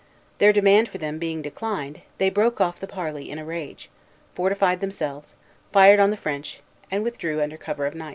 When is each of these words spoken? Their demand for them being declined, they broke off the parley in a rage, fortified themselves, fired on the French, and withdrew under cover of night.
Their 0.39 0.51
demand 0.51 0.89
for 0.89 0.97
them 0.97 1.19
being 1.19 1.43
declined, 1.43 2.01
they 2.17 2.31
broke 2.31 2.59
off 2.59 2.79
the 2.79 2.87
parley 2.87 3.29
in 3.29 3.37
a 3.37 3.45
rage, 3.45 3.87
fortified 4.33 4.79
themselves, 4.79 5.35
fired 5.71 5.99
on 5.99 6.09
the 6.09 6.17
French, 6.17 6.61
and 6.89 7.03
withdrew 7.03 7.39
under 7.39 7.55
cover 7.55 7.85
of 7.85 7.93
night. 7.93 8.09